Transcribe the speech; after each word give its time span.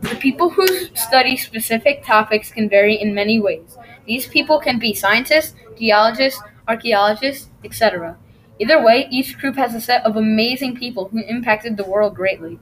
The 0.00 0.16
people 0.16 0.48
who 0.50 0.66
study 0.94 1.36
specific 1.36 2.02
topics 2.04 2.50
can 2.50 2.68
vary 2.68 2.94
in 2.94 3.14
many 3.14 3.38
ways. 3.38 3.76
These 4.06 4.26
people 4.26 4.58
can 4.58 4.78
be 4.78 4.94
scientists, 4.94 5.54
geologists, 5.78 6.40
archaeologists, 6.66 7.50
etc. 7.62 8.16
Either 8.58 8.82
way, 8.82 9.06
each 9.10 9.38
group 9.38 9.56
has 9.56 9.74
a 9.74 9.80
set 9.80 10.04
of 10.06 10.16
amazing 10.16 10.76
people 10.76 11.08
who 11.08 11.18
impacted 11.24 11.76
the 11.76 11.84
world 11.84 12.14
greatly. 12.14 12.58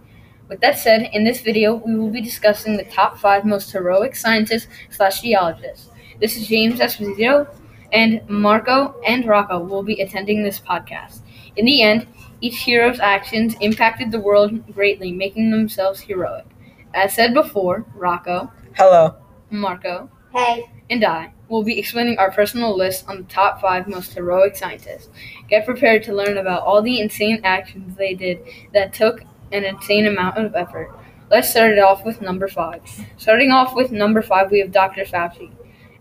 With 0.49 0.61
that 0.61 0.77
said, 0.79 1.09
in 1.13 1.23
this 1.25 1.41
video, 1.41 1.75
we 1.77 1.97
will 1.97 2.11
be 2.11 2.21
discussing 2.21 2.77
the 2.77 2.85
top 2.85 3.19
five 3.19 3.45
most 3.45 3.71
heroic 3.71 4.17
scientists 4.17 4.67
slash 4.91 5.21
geologists. 5.23 5.89
This 6.21 6.37
is 6.37 6.49
James 6.49 6.81
Esposito, 6.81 7.47
and 7.93 8.29
Marco 8.29 8.97
and 9.07 9.25
Rocco 9.25 9.61
will 9.61 9.83
be 9.85 10.01
attending 10.01 10.43
this 10.43 10.59
podcast. 10.59 11.21
In 11.57 11.65
the 11.65 11.81
end, 11.83 12.07
each 12.41 12.59
hero's 12.65 12.99
actions 12.99 13.55
impacted 13.61 14.11
the 14.11 14.21
world 14.21 14.73
greatly, 14.75 15.13
making 15.13 15.51
themselves 15.53 16.01
heroic. 16.01 16.45
As 16.95 17.13
said 17.13 17.35
before, 17.35 17.85
Rocco, 17.95 18.53
Hello. 18.77 19.17
Marco, 19.51 20.09
Hey, 20.33 20.65
and 20.91 21.05
I 21.05 21.33
will 21.49 21.65
be 21.65 21.79
explaining 21.79 22.19
our 22.19 22.31
personal 22.31 22.77
list 22.77 23.09
on 23.09 23.19
the 23.19 23.23
top 23.25 23.61
five 23.61 23.89
most 23.89 24.15
heroic 24.15 24.57
scientists. 24.57 25.09
Get 25.49 25.67
prepared 25.67 26.05
to 26.05 26.15
learn 26.15 26.39
about 26.39 26.63
all 26.63 26.83
the 26.83 27.01
insane 27.01 27.41
actions 27.45 27.97
they 27.97 28.15
did 28.15 28.41
that 28.73 28.95
took 28.95 29.23
an 29.53 29.65
insane 29.65 30.07
amount 30.07 30.39
of 30.39 30.55
effort. 30.55 30.97
Let's 31.31 31.51
start 31.51 31.73
it 31.73 31.79
off 31.79 32.05
with 32.05 32.23
number 32.23 32.49
five. 32.49 32.81
Starting 33.17 33.51
off 33.51 33.75
with 33.75 33.91
number 33.91 34.23
five, 34.23 34.51
we 34.51 34.61
have 34.61 34.73
Dr. 34.73 35.05
Fauci. 35.05 35.51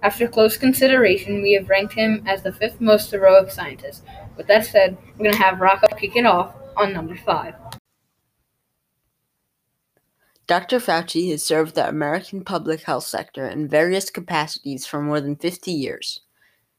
After 0.03 0.27
close 0.27 0.57
consideration, 0.57 1.41
we 1.41 1.53
have 1.53 1.69
ranked 1.69 1.93
him 1.93 2.23
as 2.27 2.43
the 2.43 2.51
fifth 2.51 2.81
most 2.81 3.09
heroic 3.09 3.49
scientist. 3.49 4.03
With 4.37 4.47
that 4.47 4.65
said, 4.65 4.97
we're 5.13 5.25
going 5.25 5.31
to 5.31 5.41
have 5.41 5.59
Rocco 5.61 5.87
kick 5.95 6.15
it 6.15 6.25
off 6.25 6.53
on 6.75 6.93
number 6.93 7.15
five. 7.15 7.55
Dr. 10.45 10.79
Fauci 10.79 11.31
has 11.31 11.41
served 11.41 11.73
the 11.73 11.87
American 11.87 12.43
public 12.43 12.81
health 12.83 13.05
sector 13.05 13.47
in 13.47 13.69
various 13.69 14.09
capacities 14.09 14.85
for 14.85 15.01
more 15.01 15.21
than 15.21 15.37
50 15.37 15.71
years. 15.71 16.19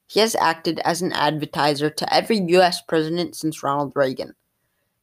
He 0.06 0.20
has 0.20 0.34
acted 0.34 0.80
as 0.80 1.00
an 1.00 1.12
advertiser 1.14 1.88
to 1.88 2.14
every 2.14 2.38
U.S. 2.40 2.82
president 2.82 3.36
since 3.36 3.62
Ronald 3.62 3.92
Reagan. 3.94 4.34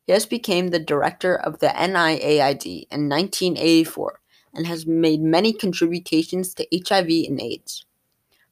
He 0.05 0.13
has 0.13 0.27
become 0.27 0.67
the 0.67 0.79
director 0.79 1.35
of 1.35 1.57
the 1.57 1.69
NIAID 1.69 2.87
in 2.91 3.09
1984 3.09 4.19
and 4.53 4.67
has 4.67 4.85
made 4.85 5.21
many 5.21 5.53
contributions 5.53 6.53
to 6.53 6.67
HIV 6.71 7.09
and 7.29 7.41
AIDS. 7.41 7.85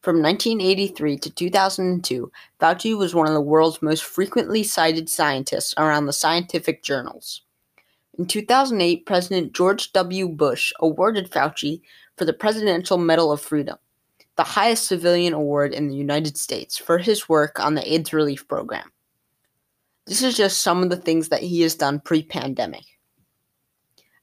From 0.02 0.24
1983 0.24 1.18
to 1.18 1.30
2002, 1.30 2.32
Fauci 2.60 2.98
was 2.98 3.14
one 3.14 3.28
of 3.28 3.34
the 3.34 3.42
world's 3.42 3.82
most 3.82 4.04
frequently 4.04 4.64
cited 4.64 5.08
scientists 5.08 5.76
around 5.78 6.08
the 6.08 6.14
scientific 6.14 6.82
journals. 6.82 7.42
In 8.20 8.26
2008, 8.26 9.06
President 9.06 9.54
George 9.54 9.94
W. 9.94 10.28
Bush 10.28 10.74
awarded 10.82 11.32
Fauci 11.32 11.80
for 12.18 12.26
the 12.26 12.34
Presidential 12.34 12.98
Medal 12.98 13.32
of 13.32 13.40
Freedom, 13.40 13.78
the 14.36 14.44
highest 14.44 14.90
civilian 14.90 15.32
award 15.32 15.74
in 15.74 15.88
the 15.88 15.96
United 15.96 16.38
States, 16.38 16.78
for 16.78 16.98
his 16.98 17.30
work 17.30 17.62
on 17.62 17.76
the 17.76 17.94
AIDS 17.94 18.12
relief 18.12 18.46
program. 18.46 18.92
This 20.06 20.22
is 20.22 20.36
just 20.36 20.58
some 20.58 20.84
of 20.84 20.90
the 20.90 20.98
things 20.98 21.30
that 21.30 21.44
he 21.44 21.62
has 21.62 21.76
done 21.76 22.02
pre 22.02 22.22
pandemic. 22.22 22.84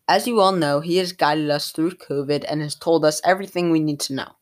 As 0.08 0.26
you 0.26 0.40
all 0.40 0.52
know, 0.52 0.80
he 0.80 0.98
has 0.98 1.12
guided 1.12 1.48
us 1.48 1.72
through 1.72 1.92
COVID 1.92 2.44
and 2.46 2.60
has 2.60 2.74
told 2.74 3.02
us 3.02 3.22
everything 3.24 3.70
we 3.70 3.80
need 3.80 4.00
to 4.00 4.12
know. 4.12 4.32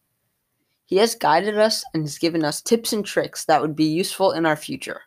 He 0.85 0.97
has 0.97 1.15
guided 1.15 1.59
us 1.59 1.85
and 1.95 2.03
has 2.03 2.19
given 2.19 2.45
us 2.45 2.61
tips 2.61 2.93
and 2.93 3.07
tricks 3.07 3.45
that 3.45 3.63
would 3.63 3.77
be 3.77 3.85
useful 3.85 4.33
in 4.33 4.47
our 4.47 4.57
future. 4.57 5.03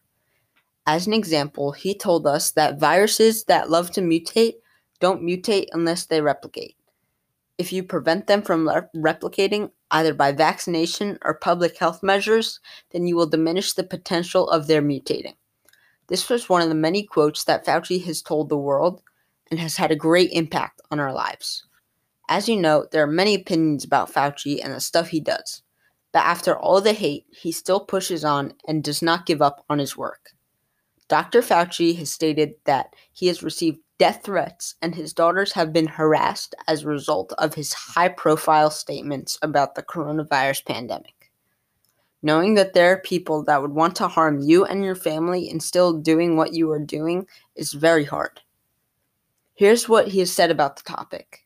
As 0.87 1.05
an 1.05 1.11
example, 1.11 1.73
he 1.73 1.93
told 1.93 2.25
us 2.25 2.51
that 2.51 2.79
viruses 2.79 3.43
that 3.43 3.69
love 3.69 3.91
to 3.91 4.01
mutate 4.01 4.53
don't 5.01 5.21
mutate 5.21 5.67
unless 5.73 6.05
they 6.05 6.21
replicate. 6.21 6.77
If 7.57 7.73
you 7.73 7.83
prevent 7.83 8.27
them 8.27 8.41
from 8.41 8.69
re- 8.69 8.83
replicating, 8.95 9.71
either 9.91 10.13
by 10.13 10.31
vaccination 10.31 11.17
or 11.23 11.33
public 11.33 11.77
health 11.77 12.01
measures, 12.01 12.61
then 12.91 13.05
you 13.05 13.17
will 13.17 13.27
diminish 13.27 13.73
the 13.73 13.83
potential 13.83 14.49
of 14.49 14.67
their 14.67 14.81
mutating. 14.81 15.35
This 16.07 16.29
was 16.29 16.47
one 16.47 16.61
of 16.61 16.69
the 16.69 16.75
many 16.75 17.03
quotes 17.03 17.43
that 17.43 17.65
Fauci 17.65 18.01
has 18.05 18.21
told 18.21 18.47
the 18.47 18.57
world 18.57 19.01
and 19.51 19.59
has 19.59 19.75
had 19.75 19.91
a 19.91 19.95
great 19.95 20.31
impact 20.31 20.79
on 20.89 21.01
our 21.01 21.11
lives. 21.11 21.65
As 22.29 22.47
you 22.47 22.55
know, 22.55 22.85
there 22.93 23.03
are 23.03 23.07
many 23.07 23.35
opinions 23.35 23.83
about 23.83 24.13
Fauci 24.13 24.63
and 24.63 24.73
the 24.73 24.79
stuff 24.79 25.09
he 25.09 25.19
does. 25.19 25.63
But 26.13 26.19
after 26.19 26.57
all 26.57 26.79
the 26.79 26.93
hate, 26.93 27.25
he 27.29 27.51
still 27.51 27.81
pushes 27.81 28.23
on 28.23 28.53
and 28.65 28.81
does 28.81 29.01
not 29.01 29.25
give 29.25 29.41
up 29.41 29.65
on 29.69 29.79
his 29.79 29.97
work. 29.97 30.31
Dr. 31.07 31.41
Fauci 31.41 31.97
has 31.97 32.11
stated 32.11 32.55
that 32.65 32.93
he 33.13 33.27
has 33.27 33.41
received 33.41 33.79
death 33.97 34.21
threats 34.23 34.75
and 34.81 34.93
his 34.93 35.13
daughters 35.13 35.53
have 35.53 35.71
been 35.71 35.87
harassed 35.87 36.53
as 36.67 36.83
a 36.83 36.87
result 36.87 37.33
of 37.37 37.53
his 37.53 37.73
high 37.73 38.09
profile 38.09 38.69
statements 38.69 39.39
about 39.41 39.75
the 39.75 39.83
coronavirus 39.83 40.65
pandemic. 40.65 41.31
Knowing 42.21 42.55
that 42.55 42.73
there 42.73 42.91
are 42.91 43.01
people 43.01 43.43
that 43.43 43.61
would 43.61 43.71
want 43.71 43.95
to 43.95 44.07
harm 44.07 44.39
you 44.39 44.65
and 44.65 44.83
your 44.83 44.95
family 44.95 45.49
and 45.49 45.63
still 45.63 45.93
doing 45.93 46.35
what 46.35 46.53
you 46.53 46.69
are 46.71 46.79
doing 46.79 47.25
is 47.55 47.73
very 47.73 48.03
hard. 48.03 48.41
Here's 49.55 49.87
what 49.87 50.09
he 50.09 50.19
has 50.19 50.31
said 50.31 50.51
about 50.51 50.75
the 50.75 50.83
topic 50.83 51.43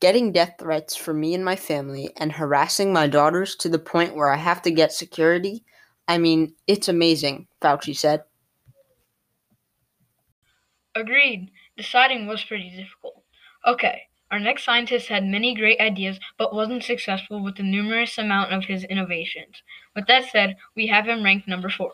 getting 0.00 0.30
death 0.30 0.54
threats 0.58 0.94
for 0.94 1.14
me 1.14 1.34
and 1.34 1.44
my 1.44 1.56
family 1.56 2.10
and 2.18 2.30
harassing 2.30 2.92
my 2.92 3.06
daughters 3.06 3.56
to 3.56 3.68
the 3.68 3.78
point 3.78 4.14
where 4.14 4.30
I 4.30 4.36
have 4.36 4.60
to 4.62 4.70
get 4.70 4.92
security. 4.92 5.64
I 6.06 6.18
mean, 6.18 6.54
it's 6.66 6.88
amazing, 6.88 7.46
Fauci 7.62 7.96
said. 7.96 8.22
Agreed. 10.96 11.50
Deciding 11.76 12.26
was 12.26 12.42
pretty 12.42 12.70
difficult. 12.70 13.22
Okay, 13.66 14.08
our 14.30 14.38
next 14.38 14.64
scientist 14.64 15.08
had 15.08 15.26
many 15.26 15.54
great 15.54 15.78
ideas 15.78 16.18
but 16.38 16.54
wasn't 16.54 16.82
successful 16.82 17.42
with 17.42 17.56
the 17.56 17.62
numerous 17.62 18.16
amount 18.16 18.54
of 18.54 18.64
his 18.64 18.82
innovations. 18.84 19.62
With 19.94 20.06
that 20.06 20.24
said, 20.30 20.56
we 20.74 20.86
have 20.86 21.06
him 21.06 21.22
ranked 21.22 21.46
number 21.46 21.68
four. 21.68 21.92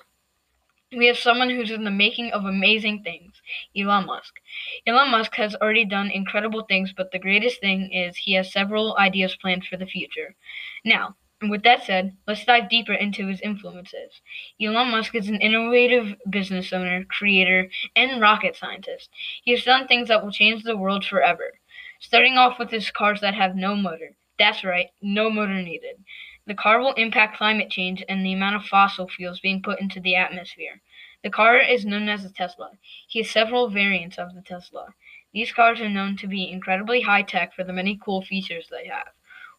We 0.92 1.08
have 1.08 1.18
someone 1.18 1.50
who's 1.50 1.72
in 1.72 1.82
the 1.82 1.90
making 1.90 2.30
of 2.30 2.44
amazing 2.44 3.02
things 3.02 3.42
Elon 3.76 4.06
Musk. 4.06 4.38
Elon 4.86 5.10
Musk 5.10 5.34
has 5.34 5.56
already 5.56 5.84
done 5.84 6.08
incredible 6.08 6.62
things, 6.62 6.92
but 6.92 7.10
the 7.10 7.18
greatest 7.18 7.60
thing 7.60 7.92
is 7.92 8.16
he 8.16 8.34
has 8.34 8.52
several 8.52 8.96
ideas 8.98 9.34
planned 9.34 9.66
for 9.66 9.76
the 9.76 9.84
future. 9.84 10.36
Now, 10.84 11.16
with 11.50 11.62
that 11.64 11.84
said, 11.84 12.16
let's 12.26 12.44
dive 12.44 12.68
deeper 12.68 12.92
into 12.92 13.26
his 13.26 13.40
influences. 13.40 14.20
Elon 14.60 14.90
Musk 14.90 15.14
is 15.14 15.28
an 15.28 15.40
innovative 15.40 16.16
business 16.30 16.72
owner, 16.72 17.04
creator, 17.04 17.70
and 17.96 18.20
rocket 18.20 18.56
scientist. 18.56 19.10
He 19.42 19.52
has 19.52 19.64
done 19.64 19.86
things 19.86 20.08
that 20.08 20.22
will 20.22 20.32
change 20.32 20.62
the 20.62 20.76
world 20.76 21.04
forever. 21.04 21.52
Starting 22.00 22.36
off 22.36 22.58
with 22.58 22.70
his 22.70 22.90
cars 22.90 23.20
that 23.20 23.34
have 23.34 23.56
no 23.56 23.76
motor. 23.76 24.16
That's 24.38 24.64
right, 24.64 24.88
no 25.00 25.30
motor 25.30 25.62
needed. 25.62 26.04
The 26.46 26.54
car 26.54 26.80
will 26.80 26.94
impact 26.94 27.36
climate 27.36 27.70
change 27.70 28.02
and 28.08 28.26
the 28.26 28.32
amount 28.32 28.56
of 28.56 28.64
fossil 28.64 29.06
fuels 29.08 29.38
being 29.38 29.62
put 29.62 29.80
into 29.80 30.00
the 30.00 30.16
atmosphere. 30.16 30.80
The 31.22 31.30
car 31.30 31.58
is 31.58 31.86
known 31.86 32.08
as 32.08 32.24
the 32.24 32.30
Tesla. 32.30 32.72
He 33.06 33.20
has 33.20 33.30
several 33.30 33.68
variants 33.68 34.18
of 34.18 34.34
the 34.34 34.42
Tesla. 34.42 34.94
These 35.32 35.52
cars 35.52 35.80
are 35.80 35.88
known 35.88 36.16
to 36.16 36.26
be 36.26 36.50
incredibly 36.50 37.02
high 37.02 37.22
tech 37.22 37.54
for 37.54 37.62
the 37.62 37.72
many 37.72 37.96
cool 37.96 38.22
features 38.22 38.68
they 38.68 38.88
have. 38.88 39.08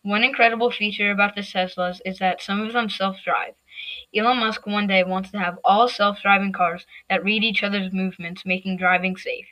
One 0.03 0.25
incredible 0.25 0.69
feature 0.69 1.11
about 1.11 1.33
the 1.33 1.41
Teslas 1.41 2.01
is 2.05 2.19
that 2.19 2.41
some 2.41 2.59
of 2.59 2.73
them 2.73 2.89
self 2.89 3.23
drive. 3.23 3.53
Elon 4.13 4.37
Musk 4.37 4.67
one 4.67 4.85
day 4.85 5.01
wants 5.01 5.31
to 5.31 5.39
have 5.39 5.57
all 5.63 5.87
self 5.87 6.21
driving 6.21 6.51
cars 6.51 6.85
that 7.09 7.23
read 7.23 7.41
each 7.41 7.63
other's 7.63 7.93
movements, 7.93 8.45
making 8.45 8.75
driving 8.75 9.15
safe. 9.15 9.47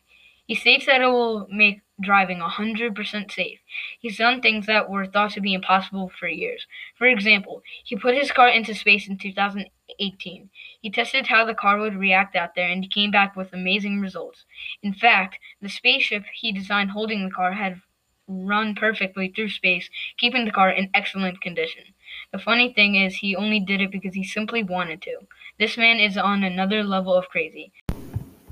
He 0.45 0.55
states 0.55 0.87
that 0.87 0.99
it 0.99 1.05
will 1.05 1.47
make 1.49 1.79
driving 2.01 2.39
100% 2.39 3.31
safe. 3.31 3.59
He's 4.01 4.17
done 4.17 4.41
things 4.41 4.65
that 4.65 4.89
were 4.89 5.05
thought 5.05 5.31
to 5.31 5.39
be 5.39 5.53
impossible 5.53 6.09
for 6.19 6.27
years. 6.27 6.67
For 6.97 7.07
example, 7.07 7.63
he 7.85 7.95
put 7.95 8.17
his 8.17 8.33
car 8.33 8.49
into 8.49 8.75
space 8.75 9.07
in 9.07 9.17
2018. 9.17 10.49
He 10.81 10.89
tested 10.89 11.27
how 11.27 11.45
the 11.45 11.55
car 11.55 11.79
would 11.79 11.95
react 11.95 12.35
out 12.35 12.55
there 12.55 12.67
and 12.67 12.83
he 12.83 12.89
came 12.89 13.11
back 13.11 13.37
with 13.37 13.53
amazing 13.53 14.01
results. 14.01 14.43
In 14.83 14.93
fact, 14.93 15.39
the 15.61 15.69
spaceship 15.69 16.25
he 16.33 16.51
designed 16.51 16.91
holding 16.91 17.23
the 17.23 17.33
car 17.33 17.53
had 17.53 17.81
run 18.27 18.75
perfectly 18.75 19.29
through 19.29 19.49
space, 19.49 19.89
keeping 20.17 20.45
the 20.45 20.51
car 20.51 20.69
in 20.69 20.89
excellent 20.93 21.41
condition. 21.41 21.83
The 22.31 22.39
funny 22.39 22.73
thing 22.73 22.95
is, 22.95 23.15
he 23.17 23.35
only 23.35 23.59
did 23.59 23.81
it 23.81 23.91
because 23.91 24.15
he 24.15 24.23
simply 24.23 24.63
wanted 24.63 25.01
to. 25.03 25.17
This 25.59 25.77
man 25.77 25.99
is 25.99 26.17
on 26.17 26.43
another 26.43 26.83
level 26.83 27.13
of 27.13 27.29
crazy. 27.29 27.71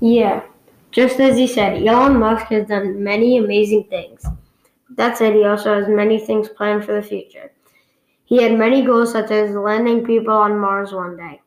yeah, 0.00 0.42
just 0.90 1.20
as 1.20 1.36
he 1.36 1.46
said, 1.46 1.82
Elon 1.86 2.18
Musk 2.18 2.46
has 2.46 2.66
done 2.68 3.02
many 3.02 3.38
amazing 3.38 3.84
things. 3.84 4.24
That 4.96 5.16
said, 5.18 5.34
he 5.34 5.44
also 5.44 5.74
has 5.78 5.88
many 5.88 6.18
things 6.18 6.48
planned 6.48 6.84
for 6.84 6.94
the 6.94 7.02
future. 7.02 7.52
He 8.24 8.42
had 8.42 8.58
many 8.58 8.82
goals, 8.82 9.12
such 9.12 9.30
as 9.30 9.54
landing 9.54 10.04
people 10.06 10.34
on 10.34 10.58
Mars 10.58 10.92
one 10.92 11.16
day. 11.16 11.42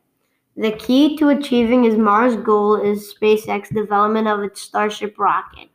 The 0.57 0.71
key 0.73 1.17
to 1.17 1.29
achieving 1.29 1.83
his 1.83 1.97
Mars 1.97 2.35
goal 2.37 2.75
is 2.75 3.13
SpaceX 3.13 3.73
development 3.73 4.27
of 4.27 4.41
its 4.41 4.61
Starship 4.61 5.17
rocket. 5.19 5.69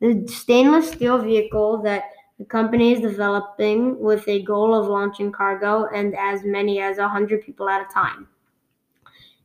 The 0.00 0.26
stainless 0.28 0.90
steel 0.90 1.18
vehicle 1.18 1.82
that 1.82 2.04
the 2.38 2.44
company 2.44 2.92
is 2.92 3.00
developing 3.00 3.98
with 4.00 4.26
a 4.28 4.42
goal 4.42 4.74
of 4.74 4.88
launching 4.88 5.30
cargo 5.30 5.86
and 5.94 6.16
as 6.16 6.42
many 6.44 6.80
as 6.80 6.98
100 6.98 7.42
people 7.42 7.68
at 7.68 7.88
a 7.88 7.92
time. 7.92 8.28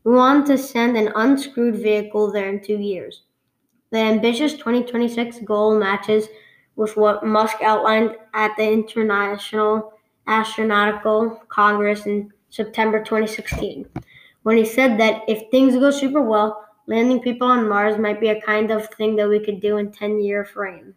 We 0.03 0.13
want 0.13 0.47
to 0.47 0.57
send 0.57 0.97
an 0.97 1.13
uncrewed 1.13 1.81
vehicle 1.81 2.31
there 2.31 2.49
in 2.49 2.61
two 2.61 2.77
years. 2.77 3.23
The 3.91 3.99
ambitious 3.99 4.53
2026 4.53 5.39
goal 5.41 5.77
matches 5.77 6.27
with 6.75 6.95
what 6.95 7.25
Musk 7.25 7.57
outlined 7.61 8.15
at 8.33 8.55
the 8.57 8.71
International 8.71 9.93
Astronautical 10.27 11.47
Congress 11.49 12.05
in 12.05 12.31
September 12.49 12.99
2016, 13.03 13.85
when 14.43 14.57
he 14.57 14.65
said 14.65 14.99
that 14.99 15.23
if 15.27 15.49
things 15.51 15.75
go 15.75 15.91
super 15.91 16.21
well, 16.21 16.65
landing 16.89 17.21
people 17.21 17.47
on 17.47 17.69
Mars 17.69 17.99
might 17.99 18.19
be 18.19 18.29
a 18.29 18.41
kind 18.41 18.71
of 18.71 18.89
thing 18.95 19.15
that 19.15 19.29
we 19.29 19.39
could 19.39 19.61
do 19.61 19.77
in 19.77 19.91
10 19.91 20.21
year 20.21 20.43
frame. 20.43 20.95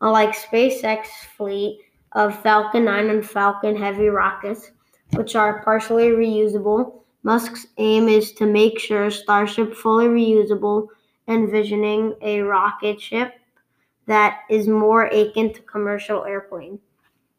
Unlike 0.00 0.34
SpaceX 0.34 1.06
fleet 1.36 1.80
of 2.10 2.42
Falcon 2.42 2.84
9 2.84 3.08
and 3.08 3.24
Falcon 3.24 3.76
Heavy 3.76 4.08
rockets, 4.08 4.72
which 5.12 5.36
are 5.36 5.62
partially 5.62 6.08
reusable, 6.08 7.02
Musk's 7.22 7.68
aim 7.78 8.08
is 8.08 8.32
to 8.32 8.46
make 8.46 8.80
sure 8.80 9.12
Starship 9.12 9.74
fully 9.74 10.06
reusable, 10.06 10.88
envisioning 11.28 12.16
a 12.20 12.40
rocket 12.40 13.00
ship 13.00 13.34
that 14.06 14.40
is 14.50 14.66
more 14.66 15.04
akin 15.04 15.54
to 15.54 15.62
commercial 15.62 16.24
airplane. 16.24 16.80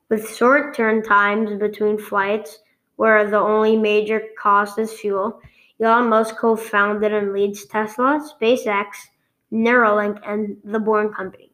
With 0.07 0.33
short 0.33 0.74
turn 0.74 1.03
times 1.03 1.59
between 1.59 1.97
flights, 1.97 2.59
where 2.95 3.30
the 3.30 3.38
only 3.38 3.75
major 3.75 4.21
cost 4.39 4.80
is 4.80 4.94
fuel, 4.94 5.41
Elon 5.81 6.10
Musk 6.10 6.38
co-founded 6.38 7.14
and 7.14 7.34
leads 7.34 7.66
Tesla, 7.66 8.28
SpaceX, 8.40 8.86
Neuralink, 9.52 10.20
and 10.25 10.58
the 10.64 10.80
Boring 10.80 11.12
Company. 11.14 11.52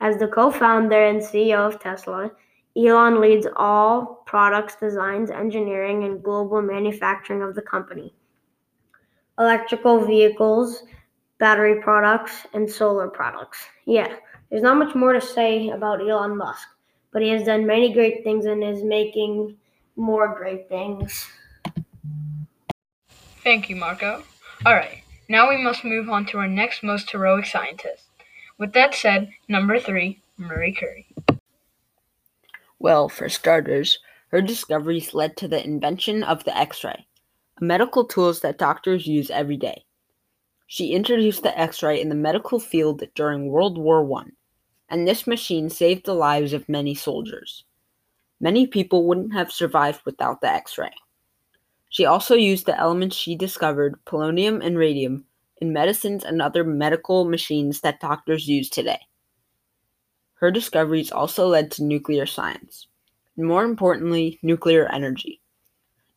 As 0.00 0.18
the 0.18 0.28
co-founder 0.28 1.06
and 1.06 1.20
CEO 1.20 1.58
of 1.58 1.80
Tesla, 1.80 2.30
Elon 2.76 3.20
leads 3.20 3.46
all 3.56 4.22
products, 4.26 4.76
designs, 4.76 5.30
engineering, 5.30 6.04
and 6.04 6.22
global 6.22 6.62
manufacturing 6.62 7.42
of 7.42 7.54
the 7.54 7.62
company. 7.62 8.14
Electrical 9.38 10.04
vehicles, 10.04 10.84
battery 11.38 11.80
products, 11.82 12.46
and 12.54 12.70
solar 12.70 13.08
products. 13.08 13.58
Yeah, 13.86 14.14
there's 14.50 14.62
not 14.62 14.78
much 14.78 14.94
more 14.94 15.12
to 15.12 15.20
say 15.20 15.70
about 15.70 16.00
Elon 16.00 16.36
Musk, 16.36 16.68
but 17.12 17.22
he 17.22 17.28
has 17.30 17.44
done 17.44 17.66
many 17.66 17.92
great 17.92 18.22
things 18.22 18.46
and 18.46 18.62
is 18.62 18.84
making 18.84 19.56
more 19.96 20.34
great 20.36 20.68
things. 20.68 21.26
Thank 23.42 23.70
you, 23.70 23.76
Marco. 23.76 24.22
All 24.66 24.74
right, 24.74 25.02
now 25.28 25.48
we 25.48 25.62
must 25.62 25.84
move 25.84 26.10
on 26.10 26.26
to 26.26 26.38
our 26.38 26.48
next 26.48 26.82
most 26.82 27.10
heroic 27.10 27.46
scientist. 27.46 28.04
With 28.58 28.74
that 28.74 28.94
said, 28.94 29.30
number 29.48 29.80
three, 29.80 30.20
Marie 30.36 30.74
Curie. 30.74 31.06
Well, 32.78 33.08
for 33.08 33.28
starters, 33.30 33.98
her 34.28 34.42
discoveries 34.42 35.14
led 35.14 35.36
to 35.38 35.48
the 35.48 35.64
invention 35.64 36.22
of 36.22 36.44
the 36.44 36.56
X 36.56 36.84
ray, 36.84 37.06
a 37.60 37.64
medical 37.64 38.04
tool 38.04 38.32
that 38.34 38.58
doctors 38.58 39.06
use 39.06 39.30
every 39.30 39.56
day. 39.56 39.84
She 40.66 40.92
introduced 40.92 41.42
the 41.42 41.58
X 41.58 41.82
ray 41.82 42.00
in 42.00 42.10
the 42.10 42.14
medical 42.14 42.60
field 42.60 43.02
during 43.14 43.48
World 43.48 43.78
War 43.78 44.06
I, 44.20 44.24
and 44.88 45.08
this 45.08 45.26
machine 45.26 45.70
saved 45.70 46.04
the 46.04 46.14
lives 46.14 46.52
of 46.52 46.68
many 46.68 46.94
soldiers. 46.94 47.64
Many 48.40 48.66
people 48.66 49.06
wouldn't 49.06 49.32
have 49.32 49.50
survived 49.50 50.02
without 50.04 50.40
the 50.42 50.48
X 50.48 50.76
ray. 50.78 50.92
She 51.90 52.06
also 52.06 52.36
used 52.36 52.66
the 52.66 52.78
elements 52.78 53.16
she 53.16 53.34
discovered, 53.34 53.98
polonium 54.06 54.64
and 54.64 54.78
radium, 54.78 55.24
in 55.60 55.72
medicines 55.72 56.24
and 56.24 56.40
other 56.40 56.62
medical 56.64 57.24
machines 57.24 57.80
that 57.80 58.00
doctors 58.00 58.48
use 58.48 58.70
today. 58.70 59.00
Her 60.34 60.52
discoveries 60.52 61.10
also 61.10 61.48
led 61.48 61.72
to 61.72 61.84
nuclear 61.84 62.26
science, 62.26 62.86
and 63.36 63.44
more 63.44 63.64
importantly, 63.64 64.38
nuclear 64.42 64.86
energy. 64.92 65.42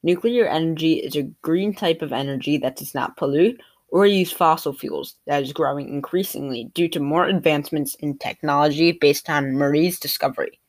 Nuclear 0.04 0.46
energy 0.46 0.94
is 0.94 1.16
a 1.16 1.24
green 1.42 1.74
type 1.74 2.04
of 2.04 2.14
energy 2.14 2.58
that 2.58 2.76
does 2.76 2.94
not 2.94 3.18
pollute 3.18 3.60
or 3.90 4.06
use 4.06 4.32
fossil 4.32 4.74
fuels 4.74 5.16
that 5.26 5.42
is 5.42 5.54
growing 5.54 5.90
increasingly 5.90 6.66
due 6.76 6.88
to 6.90 7.00
more 7.00 7.26
advancements 7.26 7.96
in 7.96 8.18
technology 8.18 8.92
based 8.92 9.30
on 9.30 9.58
Marie's 9.58 10.00
discovery. 10.00 10.60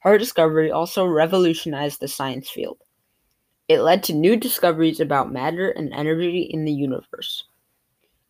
Her 0.00 0.18
discovery 0.18 0.72
also 0.72 1.06
revolutionized 1.06 2.00
the 2.00 2.08
science 2.08 2.50
field. 2.50 2.78
It 3.68 3.80
led 3.80 4.02
to 4.04 4.14
new 4.14 4.34
discoveries 4.34 4.98
about 4.98 5.30
matter 5.30 5.70
and 5.70 5.92
energy 5.92 6.40
in 6.40 6.64
the 6.64 6.72
universe. 6.72 7.44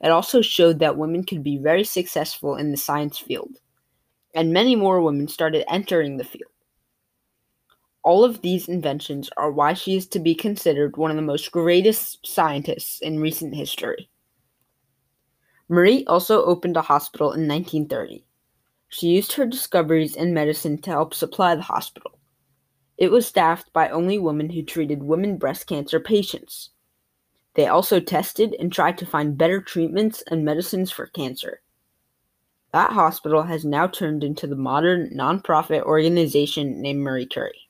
It 0.01 0.11
also 0.11 0.43
showed 0.43 0.81
that 0.81 0.99
women 0.99 1.25
could 1.25 1.45
be 1.45 1.59
very 1.59 1.85
successful 1.85 2.57
in 2.57 2.73
the 2.73 2.77
science 2.77 3.19
field, 3.19 3.59
and 4.35 4.53
many 4.53 4.75
more 4.75 5.01
women 5.01 5.29
started 5.29 5.65
entering 5.73 6.17
the 6.17 6.25
field. 6.25 6.51
All 8.03 8.25
of 8.25 8.43
these 8.43 8.69
inventions 8.69 9.31
are 9.37 9.53
why 9.53 9.75
she 9.75 9.97
is 9.97 10.07
to 10.09 10.19
be 10.19 10.35
considered 10.35 10.97
one 10.97 11.11
of 11.11 11.17
the 11.17 11.23
most 11.23 11.53
greatest 11.53 12.27
scientists 12.27 13.01
in 13.01 13.21
recent 13.21 13.55
history. 13.55 14.09
Marie 15.69 16.05
also 16.07 16.45
opened 16.45 16.77
a 16.77 16.83
hospital 16.83 17.29
in 17.33 17.47
1930. 17.47 18.25
She 18.89 19.09
used 19.09 19.33
her 19.35 19.47
discoveries 19.47 20.17
in 20.17 20.33
medicine 20.33 20.81
to 20.83 20.91
help 20.91 21.13
supply 21.13 21.55
the 21.55 21.63
hospital. 21.63 22.18
It 22.99 23.13
was 23.13 23.27
staffed 23.27 23.73
by 23.73 23.89
only 23.89 24.19
women 24.19 24.51
who 24.51 24.63
treated 24.63 25.05
women 25.05 25.39
breast 25.39 25.69
cancer 25.69 26.01
patients. 26.01 26.71
They 27.55 27.67
also 27.67 28.01
tested 28.01 28.57
and 28.59 28.73
tried 28.73 28.99
to 28.99 29.07
find 29.07 29.39
better 29.39 29.61
treatments 29.63 30.23
and 30.29 30.45
medicines 30.45 30.91
for 30.91 31.07
cancer. 31.07 31.61
That 32.73 32.93
hospital 32.93 33.45
has 33.45 33.65
now 33.65 33.87
turned 33.87 34.25
into 34.25 34.47
the 34.47 34.57
modern 34.57 35.11
nonprofit 35.17 35.83
organization 35.83 36.83
named 36.83 37.01
Marie 37.01 37.27
Curie. 37.27 37.68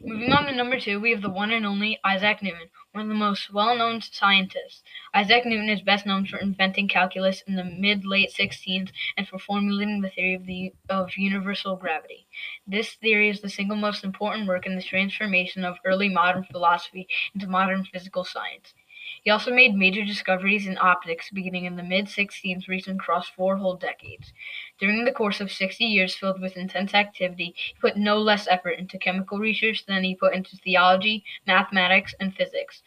Moving 0.00 0.32
on 0.32 0.44
to 0.44 0.54
number 0.54 0.78
two, 0.78 1.00
we 1.00 1.10
have 1.10 1.22
the 1.22 1.28
one 1.28 1.50
and 1.50 1.66
only 1.66 1.98
Isaac 2.04 2.40
Newton, 2.40 2.70
one 2.92 3.02
of 3.02 3.08
the 3.08 3.14
most 3.14 3.52
well 3.52 3.74
known 3.76 4.00
scientists. 4.00 4.84
Isaac 5.12 5.44
Newton 5.44 5.68
is 5.68 5.82
best 5.82 6.06
known 6.06 6.24
for 6.24 6.38
inventing 6.38 6.86
calculus 6.86 7.42
in 7.48 7.56
the 7.56 7.64
mid 7.64 8.04
late 8.04 8.30
16th 8.32 8.90
and 9.16 9.26
for 9.26 9.40
formulating 9.40 10.00
the 10.00 10.10
theory 10.10 10.34
of, 10.34 10.46
the, 10.46 10.72
of 10.88 11.16
universal 11.16 11.74
gravity. 11.74 12.28
This 12.64 12.94
theory 12.94 13.28
is 13.28 13.40
the 13.40 13.48
single 13.48 13.76
most 13.76 14.04
important 14.04 14.46
work 14.46 14.66
in 14.66 14.76
the 14.76 14.82
transformation 14.82 15.64
of 15.64 15.78
early 15.84 16.08
modern 16.08 16.44
philosophy 16.44 17.08
into 17.34 17.48
modern 17.48 17.84
physical 17.84 18.22
science. 18.22 18.74
He 19.22 19.30
also 19.30 19.52
made 19.52 19.74
major 19.74 20.04
discoveries 20.04 20.66
in 20.66 20.76
optics 20.78 21.30
beginning 21.30 21.64
in 21.64 21.76
the 21.76 21.82
mid 21.82 22.08
16th, 22.08 22.66
reaching 22.68 22.96
across 22.96 23.28
four 23.28 23.56
whole 23.56 23.76
decades. 23.76 24.32
During 24.78 25.04
the 25.04 25.12
course 25.12 25.40
of 25.40 25.50
60 25.50 25.84
years 25.84 26.14
filled 26.16 26.40
with 26.40 26.56
intense 26.56 26.92
activity, 26.92 27.54
he 27.56 27.74
put 27.80 27.96
no 27.96 28.18
less 28.18 28.48
effort 28.48 28.78
into 28.78 28.98
chemical 28.98 29.38
research 29.38 29.86
than 29.86 30.02
he 30.04 30.16
put 30.16 30.34
into 30.34 30.56
theology, 30.56 31.24
mathematics, 31.46 32.14
and 32.18 32.34
physics. 32.34 32.82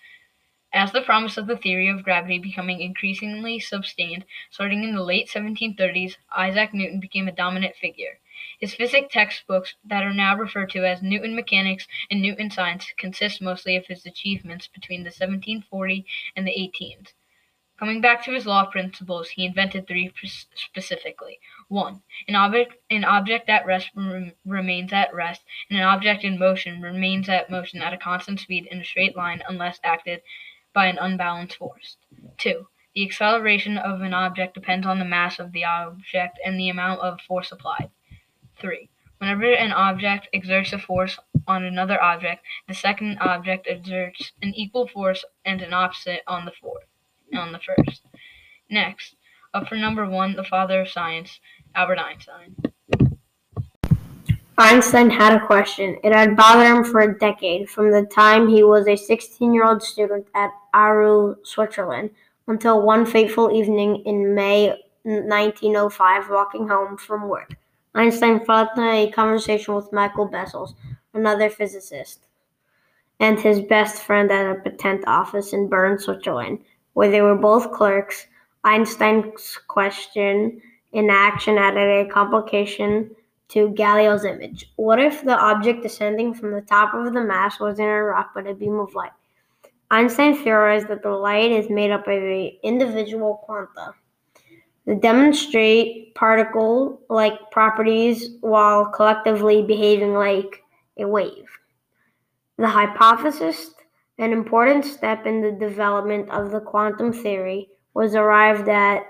As 0.77 0.91
the 0.91 1.01
promise 1.01 1.37
of 1.37 1.47
the 1.47 1.55
theory 1.55 1.87
of 1.87 2.03
gravity 2.03 2.37
becoming 2.37 2.81
increasingly 2.81 3.61
sustained, 3.61 4.25
starting 4.49 4.83
in 4.83 4.93
the 4.93 5.01
late 5.01 5.29
1730s, 5.29 6.17
Isaac 6.35 6.73
Newton 6.73 6.99
became 6.99 7.29
a 7.29 7.31
dominant 7.31 7.77
figure. 7.77 8.19
His 8.59 8.75
physics 8.75 9.13
textbooks, 9.13 9.75
that 9.85 10.03
are 10.03 10.13
now 10.13 10.35
referred 10.35 10.71
to 10.71 10.85
as 10.85 11.01
Newton 11.01 11.33
Mechanics 11.33 11.87
and 12.11 12.21
Newton 12.21 12.51
Science, 12.51 12.91
consist 12.97 13.41
mostly 13.41 13.77
of 13.77 13.87
his 13.87 14.05
achievements 14.05 14.67
between 14.67 15.03
the 15.03 15.15
1740 15.15 16.05
and 16.35 16.45
the 16.45 16.51
18s. 16.51 17.13
Coming 17.79 18.01
back 18.01 18.25
to 18.25 18.33
his 18.33 18.45
law 18.45 18.65
principles, 18.65 19.29
he 19.29 19.45
invented 19.45 19.87
three 19.87 20.11
specifically. 20.55 21.39
One, 21.69 22.01
an 22.27 22.35
object, 22.35 22.75
an 22.89 23.05
object 23.05 23.47
at 23.47 23.65
rest 23.65 23.91
rem- 23.95 24.33
remains 24.43 24.91
at 24.91 25.13
rest, 25.13 25.41
and 25.69 25.79
an 25.79 25.85
object 25.85 26.25
in 26.25 26.37
motion 26.37 26.81
remains 26.81 27.29
at 27.29 27.49
motion 27.49 27.81
at 27.81 27.93
a 27.93 27.97
constant 27.97 28.41
speed 28.41 28.67
in 28.69 28.81
a 28.81 28.85
straight 28.85 29.15
line 29.15 29.41
unless 29.47 29.79
acted 29.81 30.21
by 30.75 30.85
an 30.85 30.99
unbalanced 30.99 31.55
force. 31.55 31.97
Two, 32.37 32.67
the 32.93 33.03
acceleration 33.03 33.77
of 33.77 34.01
an 34.01 34.13
object 34.13 34.53
depends 34.53 34.85
on 34.85 34.99
the 34.99 35.05
mass 35.05 35.39
of 35.39 35.53
the 35.53 35.63
object 35.63 36.37
and 36.45 36.59
the 36.59 36.69
amount 36.69 36.99
of 36.99 37.19
force 37.21 37.51
applied. 37.51 37.89
3. 38.59 38.89
Whenever 39.17 39.51
an 39.53 39.71
object 39.71 40.27
exerts 40.33 40.73
a 40.73 40.77
force 40.77 41.17
on 41.47 41.63
another 41.63 42.01
object, 42.01 42.45
the 42.67 42.73
second 42.73 43.17
object 43.19 43.65
exerts 43.67 44.33
an 44.41 44.53
equal 44.53 44.87
force 44.87 45.25
and 45.45 45.61
an 45.61 45.73
opposite 45.73 46.21
on 46.27 46.45
the 46.45 46.51
fourth, 46.51 46.85
on 47.33 47.51
the 47.51 47.59
first. 47.59 48.03
Next, 48.69 49.15
up 49.53 49.67
for 49.67 49.75
number 49.75 50.07
one, 50.07 50.35
the 50.35 50.43
father 50.43 50.81
of 50.81 50.89
science, 50.89 51.39
Albert 51.73 51.99
Einstein. 51.99 52.55
Einstein 54.57 55.09
had 55.09 55.33
a 55.33 55.45
question. 55.45 55.97
It 56.01 56.13
had 56.13 56.37
bothered 56.37 56.65
him 56.67 56.83
for 56.85 57.01
a 57.01 57.19
decade, 57.19 57.69
from 57.69 57.91
the 57.91 58.03
time 58.05 58.47
he 58.47 58.63
was 58.63 58.87
a 58.87 58.95
16 58.95 59.53
year 59.53 59.65
old 59.65 59.83
student 59.83 60.27
at 60.33 60.51
Aarau, 60.73 61.35
Switzerland, 61.43 62.11
until 62.47 62.81
one 62.81 63.05
fateful 63.05 63.51
evening 63.51 63.97
in 64.05 64.33
May 64.33 64.69
1905, 65.03 66.29
walking 66.29 66.69
home 66.69 66.97
from 66.97 67.27
work. 67.27 67.53
Einstein 67.95 68.45
fell 68.45 68.69
into 68.69 68.89
a 68.89 69.11
conversation 69.11 69.75
with 69.75 69.91
Michael 69.91 70.25
Bessels, 70.25 70.73
another 71.13 71.49
physicist, 71.49 72.21
and 73.19 73.37
his 73.37 73.61
best 73.61 74.03
friend 74.03 74.31
at 74.31 74.55
a 74.57 74.59
patent 74.61 75.03
office 75.05 75.51
in 75.51 75.67
Bern, 75.67 75.99
Switzerland, 75.99 76.59
where 76.93 77.11
they 77.11 77.21
were 77.21 77.35
both 77.35 77.73
clerks. 77.73 78.27
Einstein's 78.63 79.59
question 79.67 80.61
in 80.93 81.09
action 81.09 81.57
added 81.57 82.07
a 82.07 82.09
complication 82.09 83.11
to 83.49 83.69
Galileo's 83.69 84.25
image. 84.25 84.71
What 84.75 84.99
if 84.99 85.23
the 85.23 85.37
object 85.37 85.83
descending 85.83 86.33
from 86.33 86.51
the 86.51 86.61
top 86.61 86.93
of 86.93 87.13
the 87.13 87.21
mass 87.21 87.59
wasn't 87.59 87.87
a 87.87 88.03
rock 88.03 88.31
but 88.33 88.47
a 88.47 88.53
beam 88.53 88.79
of 88.79 88.95
light? 88.95 89.11
Einstein 89.91 90.35
theorized 90.35 90.87
that 90.87 91.03
the 91.03 91.11
light 91.11 91.51
is 91.51 91.69
made 91.69 91.91
up 91.91 92.07
of 92.07 92.23
individual 92.63 93.41
quanta 93.43 93.93
that 94.85 95.01
demonstrate 95.01 96.13
particle 96.15 97.01
like 97.09 97.51
properties 97.51 98.31
while 98.41 98.85
collectively 98.85 99.61
behaving 99.63 100.13
like 100.13 100.63
a 100.97 101.07
wave. 101.07 101.47
The 102.57 102.67
hypothesis, 102.67 103.71
an 104.17 104.31
important 104.31 104.85
step 104.85 105.25
in 105.25 105.41
the 105.41 105.51
development 105.51 106.29
of 106.29 106.51
the 106.51 106.61
quantum 106.61 107.11
theory, 107.11 107.69
was 107.93 108.15
arrived 108.15 108.69
at 108.69 109.03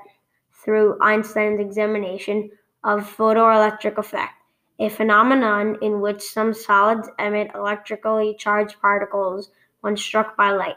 through 0.64 0.98
Einstein's 1.02 1.60
examination 1.60 2.50
of 2.86 3.18
photoelectric 3.18 3.98
effect, 3.98 4.36
a 4.80 4.88
phenomenon 4.90 5.76
in 5.82 6.00
which 6.02 6.22
some 6.22 6.54
solids 6.54 7.10
emit 7.18 7.50
electrically 7.56 8.36
charged 8.38 8.80
particles 8.80 9.50
when 9.82 9.98
struck 9.98 10.38
by 10.38 10.52
light. 10.52 10.76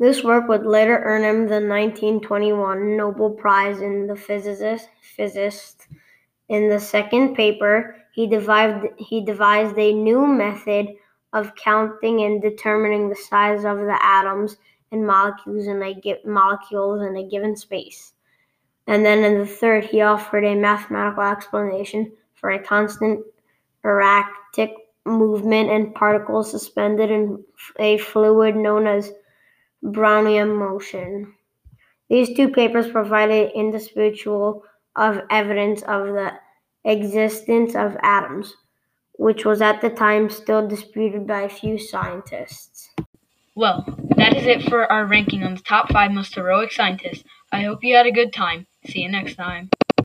This 0.00 0.24
work 0.24 0.48
would 0.48 0.66
later 0.66 1.00
earn 1.04 1.22
him 1.22 1.46
the 1.46 1.64
1921 1.64 2.96
Nobel 2.96 3.30
Prize 3.30 3.80
in 3.80 4.08
the 4.08 4.16
physicist. 4.16 4.88
physicist. 5.00 5.86
In 6.48 6.68
the 6.68 6.80
second 6.80 7.36
paper, 7.36 7.96
he 8.12 8.26
devised, 8.26 8.86
he 8.98 9.24
devised 9.24 9.78
a 9.78 9.92
new 9.92 10.26
method 10.26 10.88
of 11.32 11.54
counting 11.54 12.22
and 12.22 12.42
determining 12.42 13.08
the 13.08 13.16
size 13.16 13.64
of 13.64 13.78
the 13.78 13.98
atoms 14.02 14.56
and 14.90 15.06
molecules 15.06 15.68
in 15.68 15.80
a, 15.80 16.20
molecules 16.24 17.00
in 17.02 17.16
a 17.16 17.28
given 17.28 17.54
space. 17.54 18.13
And 18.86 19.04
then 19.04 19.24
in 19.24 19.38
the 19.38 19.46
third, 19.46 19.84
he 19.84 20.02
offered 20.02 20.44
a 20.44 20.54
mathematical 20.54 21.22
explanation 21.22 22.12
for 22.34 22.50
a 22.50 22.62
constant 22.62 23.24
erratic 23.84 24.74
movement 25.06 25.70
and 25.70 25.94
particles 25.94 26.50
suspended 26.50 27.10
in 27.10 27.44
a 27.78 27.98
fluid 27.98 28.56
known 28.56 28.86
as 28.86 29.12
Brownian 29.82 30.56
motion. 30.56 31.34
These 32.08 32.36
two 32.36 32.48
papers 32.50 32.90
provided 32.90 33.52
indisputable 33.54 34.64
of 34.96 35.22
evidence 35.30 35.82
of 35.82 36.08
the 36.08 36.32
existence 36.84 37.74
of 37.74 37.96
atoms, 38.02 38.54
which 39.12 39.44
was 39.44 39.62
at 39.62 39.80
the 39.80 39.90
time 39.90 40.28
still 40.28 40.66
disputed 40.66 41.26
by 41.26 41.42
a 41.42 41.48
few 41.48 41.78
scientists. 41.78 42.90
Well, 43.54 43.84
that 44.16 44.36
is 44.36 44.46
it 44.46 44.68
for 44.68 44.90
our 44.90 45.06
ranking 45.06 45.42
on 45.42 45.54
the 45.54 45.62
top 45.62 45.90
five 45.90 46.10
most 46.12 46.34
heroic 46.34 46.72
scientists. 46.72 47.24
I 47.52 47.62
hope 47.62 47.84
you 47.84 47.94
had 47.94 48.06
a 48.06 48.12
good 48.12 48.32
time. 48.32 48.66
See 48.86 49.00
you 49.00 49.08
next 49.08 49.36
time. 49.36 49.70